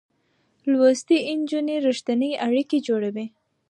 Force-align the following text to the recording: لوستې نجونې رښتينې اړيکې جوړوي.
لوستې 0.71 1.17
نجونې 1.39 1.75
رښتينې 1.85 2.29
اړيکې 2.45 2.77
جوړوي. 2.87 3.25